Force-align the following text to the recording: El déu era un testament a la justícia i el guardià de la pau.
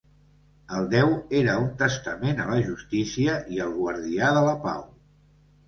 El 0.77 0.87
déu 0.93 1.11
era 1.41 1.57
un 1.65 1.67
testament 1.83 2.41
a 2.45 2.49
la 2.53 2.59
justícia 2.71 3.37
i 3.59 3.63
el 3.69 3.79
guardià 3.79 4.33
de 4.41 4.45
la 4.51 4.59
pau. 4.69 4.85